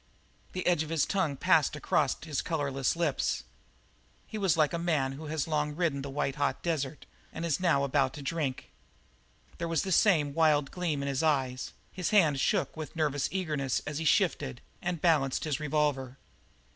[0.53, 3.43] The edge of his tongue passed across his colourless lips.
[4.25, 7.59] He was like a man who long has ridden the white hot desert and is
[7.59, 8.71] now about to drink.
[9.59, 13.79] There was the same wild gleam in his eyes; his hand shook with nervous eagerness
[13.85, 16.17] as he shifted and balanced his revolver.